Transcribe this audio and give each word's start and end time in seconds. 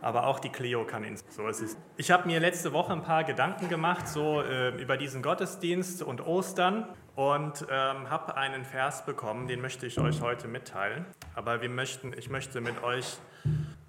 Aber 0.00 0.26
auch 0.26 0.38
die 0.38 0.50
Cleo 0.50 0.84
kann 0.84 1.02
ins. 1.02 1.24
So 1.30 1.48
ist 1.48 1.62
es. 1.62 1.78
Ich 1.96 2.10
habe 2.10 2.26
mir 2.26 2.38
letzte 2.38 2.74
Woche 2.74 2.92
ein 2.92 3.02
paar 3.02 3.24
Gedanken 3.24 3.70
gemacht, 3.70 4.06
so 4.06 4.42
äh, 4.42 4.68
über 4.80 4.98
diesen 4.98 5.22
Gottesdienst 5.22 6.02
und 6.02 6.20
Ostern 6.20 6.88
und 7.16 7.66
ähm, 7.70 8.10
habe 8.10 8.36
einen 8.36 8.64
Vers 8.64 9.06
bekommen, 9.06 9.48
den 9.48 9.62
möchte 9.62 9.86
ich 9.86 9.98
euch 9.98 10.20
heute 10.20 10.46
mitteilen. 10.46 11.06
Aber 11.34 11.62
wir 11.62 11.70
möchten, 11.70 12.12
ich 12.18 12.28
möchte 12.28 12.60
mit 12.60 12.82
euch 12.82 13.16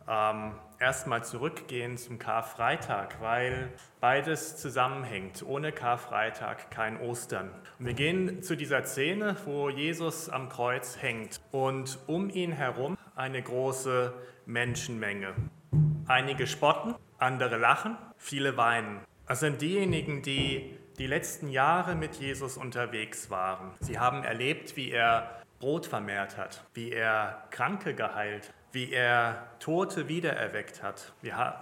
ähm, 0.07 0.53
erstmal 0.79 1.23
zurückgehen 1.23 1.97
zum 1.97 2.19
Karfreitag, 2.19 3.21
weil 3.21 3.71
beides 3.99 4.57
zusammenhängt. 4.57 5.43
Ohne 5.45 5.71
Karfreitag 5.71 6.69
kein 6.71 6.99
Ostern. 6.99 7.49
Und 7.79 7.85
wir 7.87 7.93
gehen 7.93 8.43
zu 8.43 8.55
dieser 8.55 8.83
Szene, 8.83 9.35
wo 9.45 9.69
Jesus 9.69 10.29
am 10.29 10.49
Kreuz 10.49 10.97
hängt 11.01 11.41
und 11.51 11.99
um 12.07 12.29
ihn 12.29 12.51
herum 12.51 12.97
eine 13.15 13.41
große 13.41 14.13
Menschenmenge. 14.45 15.33
Einige 16.07 16.45
spotten, 16.47 16.95
andere 17.17 17.57
lachen, 17.57 17.97
viele 18.17 18.57
weinen. 18.57 18.99
Das 19.27 19.39
sind 19.39 19.61
diejenigen, 19.61 20.21
die 20.21 20.77
die 20.99 21.07
letzten 21.07 21.49
Jahre 21.49 21.95
mit 21.95 22.15
Jesus 22.15 22.57
unterwegs 22.57 23.29
waren. 23.29 23.71
Sie 23.79 23.99
haben 23.99 24.23
erlebt, 24.23 24.77
wie 24.77 24.91
er 24.91 25.41
Brot 25.59 25.85
vermehrt 25.85 26.37
hat, 26.37 26.63
wie 26.73 26.91
er 26.91 27.47
Kranke 27.51 27.93
geheilt, 27.93 28.53
wie 28.71 28.91
er 28.91 29.47
Tote 29.59 30.07
wiedererweckt 30.07 30.83
hat. 30.83 31.13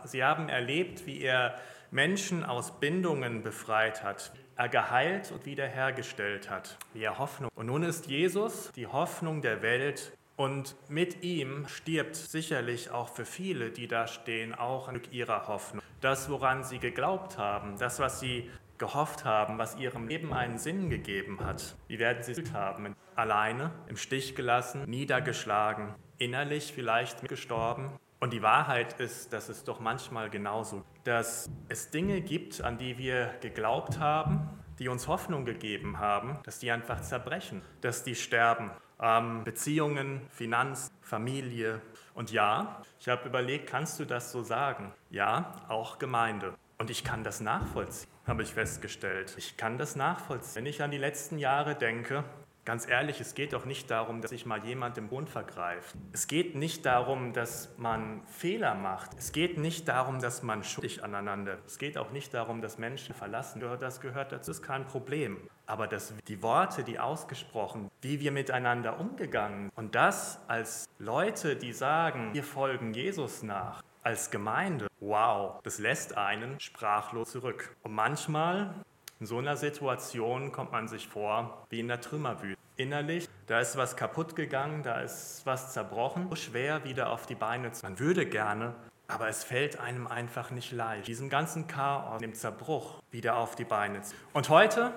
Sie 0.06 0.24
haben 0.24 0.50
erlebt, 0.50 1.06
wie 1.06 1.22
er 1.22 1.56
Menschen 1.92 2.44
aus 2.44 2.80
Bindungen 2.80 3.44
befreit 3.44 4.04
hat, 4.04 4.32
er 4.56 4.70
geheilt 4.70 5.32
und 5.32 5.46
wiederhergestellt 5.46 6.50
hat, 6.50 6.78
wie 6.94 7.04
er 7.04 7.20
Hoffnung. 7.20 7.52
Und 7.56 7.68
nun 7.68 7.84
ist 7.84 8.08
Jesus 8.08 8.72
die 8.76 8.88
Hoffnung 8.88 9.42
der 9.42 9.62
Welt 9.62 10.12
und 10.36 10.76
mit 10.90 11.24
ihm 11.24 11.68
stirbt 11.68 12.16
sicherlich 12.16 12.90
auch 12.90 13.10
für 13.10 13.26
viele, 13.26 13.70
die 13.70 13.88
da 13.88 14.08
stehen, 14.08 14.55
auch 14.55 14.88
ein 14.88 14.96
Stück 14.96 15.14
ihrer 15.14 15.48
Hoffnung. 15.48 15.84
Das, 16.02 16.30
woran 16.30 16.63
sie 16.63 16.80
geglaubt 16.80 17.38
haben, 17.38 17.78
das, 17.78 18.00
was 18.00 18.20
sie 18.20 18.50
gehofft 18.84 19.23
haben, 19.23 19.57
was 19.57 19.77
ihrem 19.77 20.09
Leben 20.09 20.34
einen 20.34 20.57
Sinn 20.57 20.89
gegeben 20.89 21.39
hat. 21.39 21.77
Wie 21.87 21.99
werden 21.99 22.21
sie 22.21 22.34
es 22.34 22.51
haben? 22.51 22.98
Alleine, 23.15 23.71
im 23.87 23.95
Stich 23.95 24.35
gelassen, 24.35 24.84
niedergeschlagen, 24.87 25.95
innerlich 26.17 26.73
vielleicht 26.73 27.21
gestorben. 27.29 27.93
Und 28.20 28.34
die 28.34 28.41
Wahrheit 28.41 28.99
ist, 28.99 29.31
dass 29.31 29.48
es 29.48 29.63
doch 29.63 29.79
manchmal 29.79 30.29
genauso, 30.29 30.84
dass 31.05 31.49
es 31.70 31.91
Dinge 31.91 32.20
gibt, 32.20 32.61
an 32.61 32.77
die 32.77 32.98
wir 32.98 33.34
geglaubt 33.39 33.99
haben, 33.99 34.49
die 34.79 34.89
uns 34.89 35.07
Hoffnung 35.07 35.45
gegeben 35.45 35.99
haben, 35.99 36.39
dass 36.43 36.59
die 36.59 36.70
einfach 36.70 36.99
zerbrechen, 36.99 37.61
dass 37.79 38.04
die 38.04 38.15
sterben. 38.15 38.70
Ähm, 39.01 39.45
Beziehungen, 39.45 40.27
Finanz, 40.29 40.91
Familie. 40.99 41.81
Und 42.15 42.34
ja, 42.34 42.81
ich 42.99 43.07
habe 43.07 43.29
überlegt, 43.29 43.70
kannst 43.70 43.98
du 44.01 44.04
das 44.04 44.34
so 44.34 44.43
sagen? 44.43 44.91
Ja, 45.09 45.54
auch 45.70 45.99
Gemeinde. 45.99 46.55
Und 46.77 46.89
ich 46.89 47.05
kann 47.05 47.23
das 47.23 47.39
nachvollziehen, 47.39 48.11
habe 48.26 48.43
ich 48.43 48.54
festgestellt. 48.54 49.34
Ich 49.38 49.57
kann 49.57 49.77
das 49.77 49.96
nachvollziehen. 49.96 50.55
Wenn 50.55 50.66
ich 50.66 50.82
an 50.82 50.91
die 50.91 50.98
letzten 50.98 51.38
Jahre 51.38 51.76
denke, 51.76 52.24
Ganz 52.66 52.88
ehrlich, 52.88 53.20
es 53.20 53.35
geht 53.35 53.52
doch 53.52 53.66
nicht 53.66 53.91
darum, 53.91 54.21
dass 54.21 54.32
sich 54.32 54.46
mal 54.46 54.63
jemand 54.63 54.98
im 54.98 55.10
Bund 55.10 55.29
vergreift. 55.29 55.96
Es 56.13 56.27
geht 56.27 56.55
nicht 56.55 56.85
darum, 56.85 57.34
dass 57.34 57.77
man 57.77 58.21
Fehler 58.26 58.74
macht. 58.74 59.10
Es 59.18 59.34
geht 59.34 59.57
nicht 59.57 59.90
darum, 59.90 60.21
dass 60.21 60.44
man 60.44 60.63
schuldig 60.63 61.04
aneinander. 61.04 61.57
Es 61.66 61.77
geht 61.77 61.98
auch 61.98 62.12
nicht 62.12 62.34
darum, 62.34 62.62
dass 62.62 62.77
Menschen 62.77 63.13
verlassen. 63.13 63.62
Das 63.82 63.99
gehört 63.99 64.31
dazu, 64.31 64.51
ist 64.51 64.62
kein 64.62 64.85
Problem. 64.85 65.50
Aber 65.66 65.88
dass 65.88 66.13
die 66.29 66.41
Worte, 66.41 66.85
die 66.85 67.00
ausgesprochen, 67.00 67.91
wie 68.01 68.22
wir 68.22 68.31
miteinander 68.31 68.97
umgegangen 68.97 69.69
und 69.75 69.94
das 69.94 70.40
als 70.47 70.88
Leute, 71.00 71.57
die 71.57 71.74
sagen, 71.74 72.34
wir 72.34 72.44
folgen 72.44 72.94
Jesus 72.94 73.44
nach, 73.44 73.84
als 74.03 74.31
Gemeinde, 74.31 74.88
wow, 75.00 75.59
das 75.63 75.79
lässt 75.79 76.18
einen 76.18 76.59
sprachlos 76.59 77.31
zurück. 77.31 77.75
Und 77.84 77.94
manchmal 77.94 78.73
in 79.19 79.25
so 79.25 79.38
einer 79.38 79.56
Situation 79.56 80.51
kommt 80.51 80.72
man 80.72 80.88
sich 80.88 81.07
vor 81.07 81.66
wie 81.69 81.79
in 81.79 81.88
der 81.88 82.01
Trümmerwüste. 82.01 82.61
Innerlich, 82.75 83.29
da 83.47 83.59
ist 83.59 83.78
was 83.78 83.95
kaputt 83.95 84.35
gegangen, 84.35 84.83
da 84.83 85.00
ist 85.00 85.45
was 85.45 85.73
zerbrochen, 85.73 86.28
so 86.29 86.35
schwer 86.35 86.83
wieder 86.83 87.11
auf 87.11 87.28
die 87.28 87.35
Beine 87.35 87.72
zu. 87.72 87.85
Man 87.85 88.00
würde 88.00 88.25
gerne, 88.25 88.73
aber 89.07 89.28
es 89.28 89.44
fällt 89.44 89.79
einem 89.79 90.07
einfach 90.07 90.49
nicht 90.49 90.72
leicht, 90.72 91.07
diesem 91.07 91.29
ganzen 91.29 91.67
Chaos, 91.67 92.19
dem 92.19 92.33
Zerbruch 92.33 93.01
wieder 93.11 93.38
auf 93.38 93.55
die 93.55 93.63
Beine 93.63 94.01
zu. 94.01 94.16
Und 94.33 94.49
heute 94.49 94.91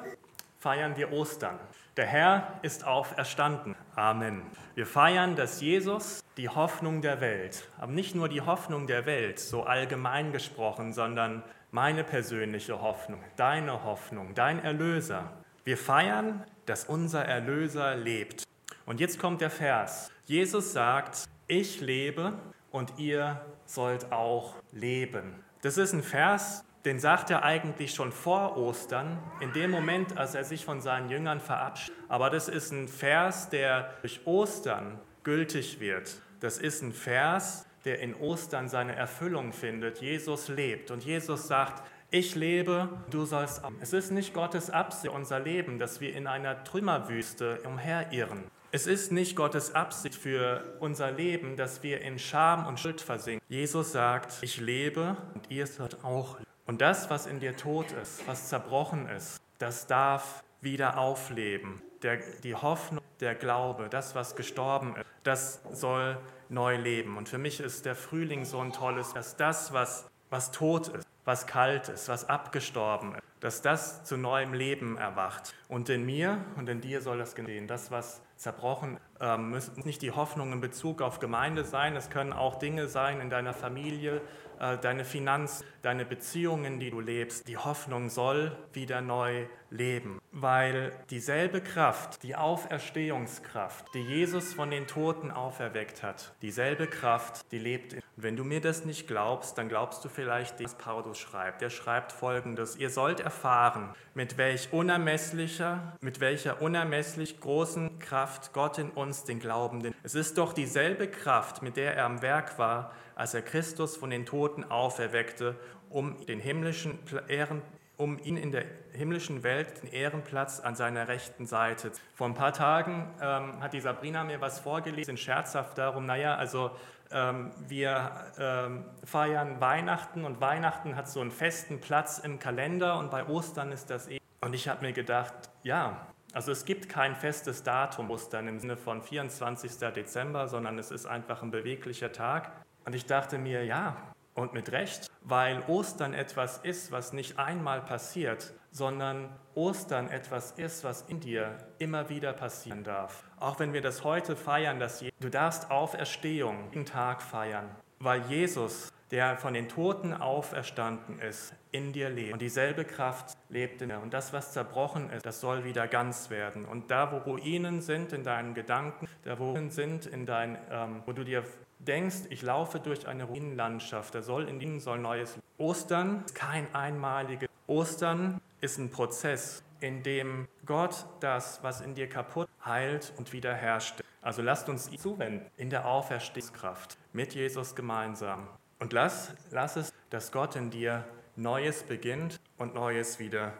feiern 0.66 0.96
wir 0.96 1.12
Ostern. 1.12 1.60
Der 1.96 2.06
Herr 2.06 2.58
ist 2.62 2.84
auferstanden. 2.84 3.76
Amen. 3.94 4.42
Wir 4.74 4.84
feiern, 4.84 5.36
dass 5.36 5.60
Jesus 5.60 6.24
die 6.36 6.48
Hoffnung 6.48 7.02
der 7.02 7.20
Welt, 7.20 7.68
aber 7.78 7.92
nicht 7.92 8.16
nur 8.16 8.28
die 8.28 8.40
Hoffnung 8.40 8.88
der 8.88 9.06
Welt, 9.06 9.38
so 9.38 9.62
allgemein 9.62 10.32
gesprochen, 10.32 10.92
sondern 10.92 11.44
meine 11.70 12.02
persönliche 12.02 12.82
Hoffnung, 12.82 13.20
deine 13.36 13.84
Hoffnung, 13.84 14.34
dein 14.34 14.60
Erlöser. 14.60 15.30
Wir 15.62 15.78
feiern, 15.78 16.42
dass 16.64 16.84
unser 16.84 17.24
Erlöser 17.24 17.94
lebt. 17.94 18.42
Und 18.86 18.98
jetzt 18.98 19.20
kommt 19.20 19.42
der 19.42 19.50
Vers. 19.50 20.10
Jesus 20.24 20.72
sagt, 20.72 21.28
ich 21.46 21.80
lebe 21.80 22.32
und 22.72 22.98
ihr 22.98 23.40
sollt 23.66 24.10
auch 24.10 24.56
leben. 24.72 25.44
Das 25.62 25.78
ist 25.78 25.92
ein 25.92 26.02
Vers, 26.02 26.64
den 26.86 27.00
sagt 27.00 27.30
er 27.30 27.42
eigentlich 27.42 27.92
schon 27.92 28.12
vor 28.12 28.56
Ostern, 28.56 29.18
in 29.40 29.52
dem 29.52 29.72
Moment, 29.72 30.16
als 30.16 30.36
er 30.36 30.44
sich 30.44 30.64
von 30.64 30.80
seinen 30.80 31.10
Jüngern 31.10 31.40
verabschiedet. 31.40 32.00
Aber 32.08 32.30
das 32.30 32.48
ist 32.48 32.70
ein 32.70 32.86
Vers, 32.86 33.50
der 33.50 33.90
durch 34.02 34.20
Ostern 34.24 35.00
gültig 35.24 35.80
wird. 35.80 36.22
Das 36.38 36.58
ist 36.58 36.82
ein 36.82 36.92
Vers, 36.92 37.66
der 37.84 37.98
in 37.98 38.14
Ostern 38.14 38.68
seine 38.68 38.94
Erfüllung 38.94 39.52
findet. 39.52 40.00
Jesus 40.00 40.48
lebt 40.48 40.92
und 40.92 41.04
Jesus 41.04 41.48
sagt, 41.48 41.82
ich 42.10 42.36
lebe, 42.36 42.88
du 43.10 43.24
sollst 43.24 43.64
auch. 43.64 43.72
Es 43.80 43.92
ist 43.92 44.12
nicht 44.12 44.32
Gottes 44.32 44.70
Absicht 44.70 45.12
unser 45.12 45.40
Leben, 45.40 45.80
dass 45.80 46.00
wir 46.00 46.14
in 46.14 46.28
einer 46.28 46.62
Trümmerwüste 46.62 47.62
umherirren. 47.64 48.44
Es 48.70 48.86
ist 48.86 49.10
nicht 49.10 49.34
Gottes 49.34 49.74
Absicht 49.74 50.14
für 50.14 50.76
unser 50.78 51.10
Leben, 51.10 51.56
dass 51.56 51.82
wir 51.82 52.00
in 52.02 52.20
Scham 52.20 52.66
und 52.66 52.78
Schuld 52.78 53.00
versinken. 53.00 53.44
Jesus 53.48 53.90
sagt, 53.90 54.34
ich 54.42 54.60
lebe 54.60 55.16
und 55.34 55.50
ihr 55.50 55.66
sollt 55.66 56.04
auch. 56.04 56.36
Und 56.66 56.80
das, 56.80 57.10
was 57.10 57.26
in 57.26 57.38
dir 57.38 57.56
tot 57.56 57.92
ist, 57.92 58.26
was 58.26 58.48
zerbrochen 58.48 59.08
ist, 59.08 59.40
das 59.58 59.86
darf 59.86 60.42
wieder 60.60 60.98
aufleben. 60.98 61.80
Der, 62.02 62.18
die 62.42 62.54
Hoffnung, 62.54 63.02
der 63.20 63.34
Glaube, 63.36 63.88
das, 63.88 64.14
was 64.14 64.34
gestorben 64.34 64.96
ist, 64.96 65.06
das 65.22 65.60
soll 65.72 66.18
neu 66.48 66.76
leben. 66.76 67.16
Und 67.16 67.28
für 67.28 67.38
mich 67.38 67.60
ist 67.60 67.86
der 67.86 67.94
Frühling 67.94 68.44
so 68.44 68.58
ein 68.60 68.72
tolles, 68.72 69.12
dass 69.12 69.36
das, 69.36 69.72
was, 69.72 70.08
was 70.28 70.50
tot 70.50 70.88
ist, 70.88 71.06
was 71.24 71.46
kalt 71.46 71.88
ist, 71.88 72.08
was 72.08 72.28
abgestorben 72.28 73.14
ist, 73.14 73.22
dass 73.40 73.62
das 73.62 74.04
zu 74.04 74.16
neuem 74.16 74.52
Leben 74.52 74.96
erwacht. 74.96 75.54
Und 75.68 75.88
in 75.88 76.04
mir 76.04 76.44
und 76.56 76.68
in 76.68 76.80
dir 76.80 77.00
soll 77.00 77.18
das 77.18 77.34
geschehen. 77.34 77.68
Das, 77.68 77.90
was 77.90 78.22
zerbrochen 78.36 78.98
ähm, 79.20 79.50
muss 79.50 79.70
nicht 79.84 80.02
die 80.02 80.12
Hoffnung 80.12 80.52
in 80.52 80.60
Bezug 80.60 81.02
auf 81.02 81.18
Gemeinde 81.18 81.64
sein, 81.64 81.96
es 81.96 82.10
können 82.10 82.32
auch 82.32 82.56
Dinge 82.58 82.88
sein 82.88 83.20
in 83.20 83.30
deiner 83.30 83.54
Familie, 83.54 84.20
äh, 84.58 84.78
deine 84.78 85.04
Finanz, 85.04 85.64
deine 85.82 86.04
Beziehungen, 86.04 86.80
die 86.80 86.90
du 86.90 87.00
lebst. 87.00 87.48
Die 87.48 87.58
Hoffnung 87.58 88.08
soll 88.08 88.56
wieder 88.72 89.00
neu 89.00 89.46
leben, 89.70 90.20
weil 90.32 90.92
dieselbe 91.10 91.60
Kraft, 91.60 92.22
die 92.22 92.36
Auferstehungskraft, 92.36 93.86
die 93.94 94.02
Jesus 94.02 94.54
von 94.54 94.70
den 94.70 94.86
Toten 94.86 95.30
auferweckt 95.30 96.02
hat, 96.02 96.34
dieselbe 96.42 96.86
Kraft, 96.86 97.50
die 97.52 97.58
lebt 97.58 97.94
in. 97.94 98.02
Wenn 98.18 98.34
du 98.34 98.44
mir 98.44 98.62
das 98.62 98.86
nicht 98.86 99.06
glaubst, 99.06 99.58
dann 99.58 99.68
glaubst 99.68 100.02
du 100.02 100.08
vielleicht, 100.08 100.62
was 100.64 100.74
Paulus 100.78 101.18
schreibt. 101.18 101.60
Er 101.60 101.68
schreibt 101.68 102.12
folgendes: 102.12 102.76
Ihr 102.76 102.88
sollt 102.88 103.20
erfahren, 103.20 103.94
mit 104.14 104.38
welch 104.38 104.72
unermesslicher, 104.72 105.92
mit 106.00 106.20
welcher 106.20 106.62
unermesslich 106.62 107.38
großen 107.40 107.98
Kraft 107.98 108.54
Gott 108.54 108.78
in 108.78 108.88
uns, 108.88 109.05
den 109.24 109.40
Glaubenden. 109.40 109.94
Es 110.02 110.14
ist 110.14 110.38
doch 110.38 110.52
dieselbe 110.52 111.08
Kraft, 111.08 111.62
mit 111.62 111.76
der 111.76 111.96
er 111.96 112.04
am 112.04 112.22
Werk 112.22 112.58
war, 112.58 112.92
als 113.14 113.34
er 113.34 113.42
Christus 113.42 113.96
von 113.96 114.10
den 114.10 114.26
Toten 114.26 114.64
auferweckte, 114.64 115.56
um 115.88 116.24
den 116.26 116.40
himmlischen 116.40 116.98
Ehren 117.28 117.62
um 117.96 118.18
ihn 118.18 118.36
in 118.36 118.52
der 118.52 118.64
himmlischen 118.92 119.42
Welt 119.42 119.82
den 119.82 119.90
Ehrenplatz 119.90 120.60
an 120.60 120.76
seiner 120.76 121.08
rechten 121.08 121.46
Seite. 121.46 121.92
Vor 122.14 122.26
ein 122.26 122.34
paar 122.34 122.52
Tagen 122.52 123.10
ähm, 123.20 123.62
hat 123.62 123.72
die 123.72 123.80
Sabrina 123.80 124.24
mir 124.24 124.40
was 124.40 124.60
vorgelesen, 124.60 125.16
scherzhaft 125.16 125.78
darum, 125.78 126.04
naja, 126.04 126.34
also 126.34 126.70
ähm, 127.10 127.52
wir 127.68 128.10
ähm, 128.38 128.84
feiern 129.04 129.60
Weihnachten 129.60 130.24
und 130.24 130.40
Weihnachten 130.40 130.96
hat 130.96 131.08
so 131.08 131.20
einen 131.20 131.30
festen 131.30 131.80
Platz 131.80 132.18
im 132.18 132.38
Kalender 132.38 132.98
und 132.98 133.10
bei 133.10 133.26
Ostern 133.26 133.72
ist 133.72 133.90
das 133.90 134.08
eh. 134.08 134.20
Und 134.40 134.54
ich 134.54 134.68
habe 134.68 134.84
mir 134.84 134.92
gedacht, 134.92 135.34
ja, 135.62 136.06
also 136.32 136.52
es 136.52 136.64
gibt 136.64 136.88
kein 136.88 137.16
festes 137.16 137.62
Datum 137.62 138.10
Ostern 138.10 138.48
im 138.48 138.58
Sinne 138.58 138.76
von 138.76 139.02
24. 139.02 139.78
Dezember, 139.94 140.48
sondern 140.48 140.78
es 140.78 140.90
ist 140.90 141.06
einfach 141.06 141.42
ein 141.42 141.50
beweglicher 141.50 142.12
Tag. 142.12 142.52
Und 142.84 142.94
ich 142.94 143.06
dachte 143.06 143.38
mir, 143.38 143.64
ja, 143.64 143.96
und 144.34 144.52
mit 144.52 144.70
Recht, 144.70 145.10
weil 145.22 145.62
Ostern 145.66 146.12
etwas 146.12 146.58
ist, 146.58 146.92
was 146.92 147.12
nicht 147.12 147.38
einmal 147.38 147.80
passiert, 147.80 148.52
sondern 148.70 149.30
Ostern 149.54 150.08
etwas 150.10 150.52
ist, 150.52 150.84
was 150.84 151.02
in 151.02 151.20
dir 151.20 151.56
immer 151.78 152.10
wieder 152.10 152.34
passieren 152.34 152.84
darf. 152.84 153.24
Auch 153.40 153.58
wenn 153.58 153.72
wir 153.72 153.80
das 153.80 154.04
heute 154.04 154.36
feiern, 154.36 154.78
dass 154.78 155.02
du 155.20 155.30
darfst 155.30 155.70
Auferstehung 155.70 156.68
jeden 156.70 156.84
Tag 156.84 157.22
feiern. 157.22 157.74
Weil 157.98 158.22
Jesus, 158.22 158.92
der 159.10 159.36
von 159.36 159.54
den 159.54 159.68
Toten 159.68 160.12
auferstanden 160.12 161.20
ist, 161.20 161.54
in 161.70 161.92
dir 161.92 162.10
lebt. 162.10 162.32
Und 162.32 162.42
dieselbe 162.42 162.84
Kraft 162.84 163.36
lebt 163.48 163.82
in 163.82 163.88
dir. 163.88 164.00
Und 164.00 164.12
das, 164.12 164.32
was 164.32 164.52
zerbrochen 164.52 165.10
ist, 165.10 165.24
das 165.24 165.40
soll 165.40 165.64
wieder 165.64 165.86
ganz 165.86 166.30
werden. 166.30 166.64
Und 166.64 166.90
da, 166.90 167.12
wo 167.12 167.18
Ruinen 167.18 167.80
sind 167.80 168.12
in 168.12 168.24
deinen 168.24 168.54
Gedanken, 168.54 169.08
da, 169.22 169.38
wo 169.38 169.50
Ruinen 169.50 169.70
sind 169.70 170.06
in 170.06 170.26
dein, 170.26 170.58
ähm, 170.70 171.02
wo 171.06 171.12
du 171.12 171.24
dir 171.24 171.44
denkst, 171.78 172.26
ich 172.30 172.42
laufe 172.42 172.80
durch 172.80 173.06
eine 173.06 173.24
Ruinenlandschaft, 173.24 174.14
da 174.14 174.22
soll 174.22 174.48
in 174.48 174.60
ihnen 174.60 174.80
soll 174.80 174.98
neues. 174.98 175.38
Ostern 175.58 176.24
ist 176.24 176.34
kein 176.34 176.74
einmaliges. 176.74 177.48
Ostern 177.66 178.40
ist 178.60 178.78
ein 178.78 178.90
Prozess, 178.90 179.62
in 179.80 180.02
dem 180.02 180.48
Gott 180.64 181.06
das, 181.20 181.62
was 181.62 181.80
in 181.80 181.94
dir 181.94 182.08
kaputt, 182.08 182.48
heilt 182.64 183.12
und 183.16 183.32
wiederherstellt. 183.32 184.06
Also 184.26 184.42
lasst 184.42 184.68
uns 184.68 184.90
zuwenden 184.90 185.46
in 185.56 185.70
der 185.70 185.86
Auferstehungskraft 185.86 186.98
mit 187.12 187.36
Jesus 187.36 187.76
gemeinsam. 187.76 188.48
Und 188.80 188.92
lass, 188.92 189.30
lass 189.52 189.76
es, 189.76 189.92
dass 190.10 190.32
Gott 190.32 190.56
in 190.56 190.68
dir 190.70 191.04
Neues 191.36 191.84
beginnt 191.84 192.40
und 192.58 192.74
Neues 192.74 193.20
wieder. 193.20 193.52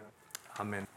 Amen. 0.58 0.88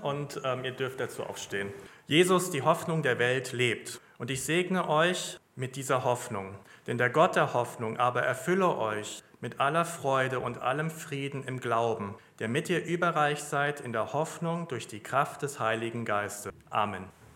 Und 0.00 0.40
ähm, 0.44 0.64
ihr 0.64 0.70
dürft 0.70 0.98
dazu 0.98 1.24
aufstehen. 1.24 1.74
Jesus, 2.06 2.50
die 2.50 2.62
Hoffnung 2.62 3.02
der 3.02 3.18
Welt, 3.18 3.52
lebt. 3.52 4.00
Und 4.16 4.30
ich 4.30 4.44
segne 4.44 4.88
euch 4.88 5.38
mit 5.56 5.76
dieser 5.76 6.04
Hoffnung. 6.04 6.54
Denn 6.86 6.96
der 6.96 7.10
Gott 7.10 7.36
der 7.36 7.52
Hoffnung 7.52 7.98
aber 7.98 8.22
erfülle 8.22 8.78
euch 8.78 9.22
mit 9.42 9.60
aller 9.60 9.84
Freude 9.84 10.40
und 10.40 10.62
allem 10.62 10.90
Frieden 10.90 11.44
im 11.44 11.60
Glauben, 11.60 12.14
damit 12.38 12.70
ihr 12.70 12.82
überreich 12.82 13.42
seid 13.42 13.80
in 13.80 13.92
der 13.92 14.14
Hoffnung 14.14 14.68
durch 14.68 14.86
die 14.86 15.00
Kraft 15.00 15.42
des 15.42 15.60
Heiligen 15.60 16.06
Geistes. 16.06 16.50
Amen. 16.70 17.04